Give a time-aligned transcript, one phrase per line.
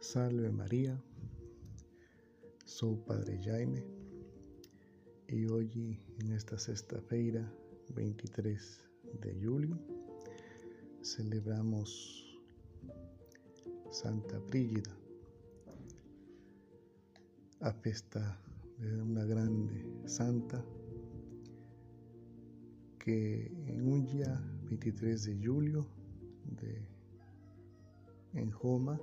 [0.00, 0.98] Salve María,
[2.64, 3.84] sou Padre Jaime
[5.28, 7.44] e hoje nesta sexta-feira,
[7.94, 8.80] 23
[9.20, 9.78] de julho,
[11.02, 12.40] celebramos
[13.90, 14.90] Santa Brígida,
[17.60, 18.40] a festa
[18.78, 20.64] de uma grande santa
[22.98, 25.86] que en un día 23 de julio
[26.56, 26.88] de,
[28.32, 28.98] en Roma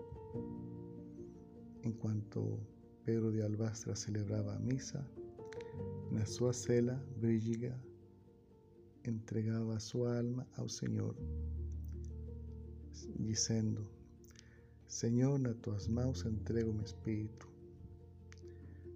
[1.88, 2.60] en cuanto
[3.06, 5.02] Pedro de Albastra celebraba misa,
[6.12, 7.74] na sua cela, Brígida
[9.06, 11.16] entregava sua alma ao Senhor,
[13.20, 13.88] dizendo:
[14.86, 17.48] Senhor, nas tuas mãos entrego meu espírito.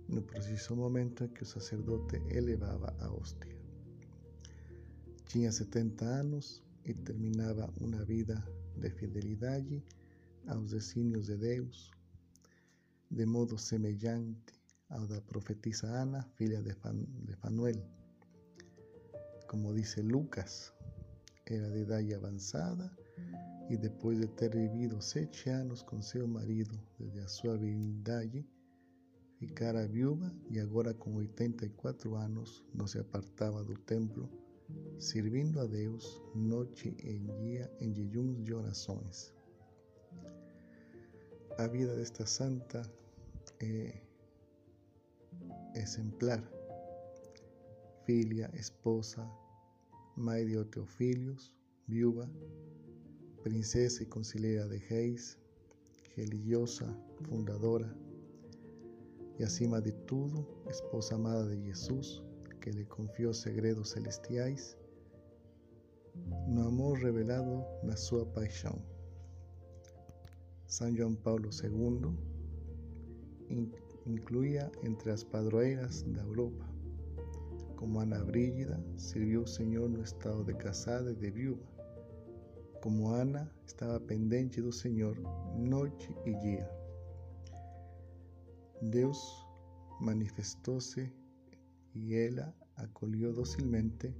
[0.10, 3.56] No preciso momento em que o sacerdote elevava a hóstia.
[5.28, 8.44] Tinha 70 anos e terminava uma vida
[8.76, 9.82] de fidelidade
[10.48, 12.01] aos desígnios de Deus
[13.12, 14.54] de modo semejante
[14.88, 16.74] a la profetisa Ana, filha de,
[17.36, 17.84] Fanuel.
[19.48, 20.74] Como dice Lucas,
[21.46, 22.90] era de edad avanzada
[23.70, 28.48] y después de ter vivido sete anos com seu marido desde a sua virgindade,
[29.38, 34.30] ficara viúva e agora com 84 anos não se apartava do templo,
[35.00, 39.34] servindo a Deus noite e dia em jejuns e orações.
[41.58, 42.82] A vida desta santa
[43.66, 44.02] eh,
[45.76, 46.42] exemplar,
[48.06, 49.26] filia, esposa,
[50.18, 50.58] mãe de
[51.88, 52.30] viúva,
[53.44, 55.38] princesa e conselheira de reis,
[56.16, 56.86] religiosa,
[57.24, 57.96] fundadora
[59.40, 62.22] e, acima de tudo, esposa amada de Jesus,
[62.62, 64.78] que lhe confiou segredos celestiais
[66.48, 68.82] no amor revelado na sua paixão.
[70.68, 72.41] São João Paulo II
[74.06, 76.66] incluía entre las padroeiras de Europa.
[77.76, 81.66] Como Ana Brígida, sirvió al Señor no estado de casada y de viuda.
[82.82, 85.18] Como Ana, estaba pendiente del Señor
[85.58, 86.70] noche y día.
[88.82, 89.46] Dios
[90.00, 91.12] manifestóse
[91.94, 94.16] y ella acolió dócilmente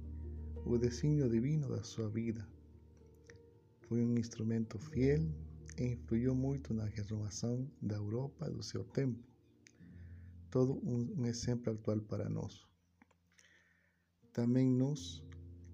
[0.66, 2.46] el designio divino de su vida.
[3.88, 5.34] Fue un instrumento fiel
[5.78, 9.22] e influyó mucho na renovação da Europa do seu tempo.
[10.50, 12.66] Todo um exemplo atual para nós.
[14.32, 15.22] Também nós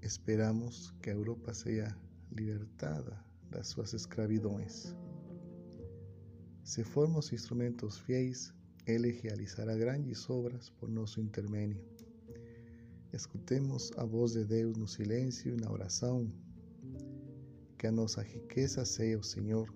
[0.03, 1.97] esperamos que Europa seja
[2.31, 4.95] libertada das suas escravidões.
[6.65, 8.53] Se formos instrumentos fiéis,
[8.87, 11.83] Ele realizará grandes obras por nosso intermédio.
[13.13, 16.31] Escutemos a voz de Deus no silêncio e na oração.
[17.79, 19.73] Que a nossa riqueza seja o Senhor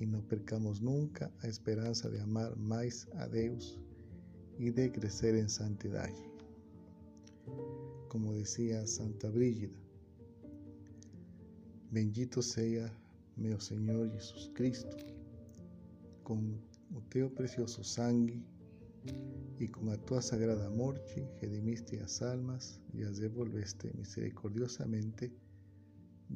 [0.00, 3.78] y no percamos nunca a esperanza de amar más a Dios
[4.58, 6.08] y de crecer en santidad.
[8.08, 9.76] Como decía Santa Brígida,
[11.90, 12.90] bendito sea
[13.36, 14.96] mi Señor Jesucristo,
[16.22, 16.58] con
[16.94, 18.42] o teu precioso sangue
[19.58, 25.30] y con a tua sagrada morte redimiste as almas y as devolveste misericordiosamente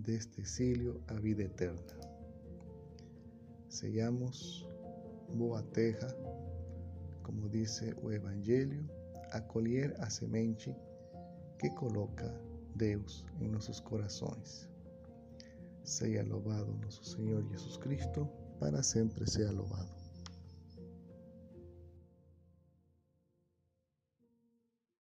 [0.06, 2.13] este exilio a vida eterna.
[3.74, 4.64] Seamos
[5.34, 6.06] boa terra,
[7.24, 8.88] como dice o Evangelho,
[9.32, 10.72] acolher a semente
[11.58, 12.32] que coloca
[12.76, 14.70] Deus em nossos corações.
[15.82, 18.28] Seja louvado nosso Senhor Jesus Cristo,
[18.60, 20.03] para sempre seja louvado.